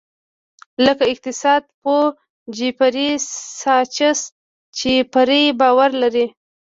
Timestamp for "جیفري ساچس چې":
2.55-4.91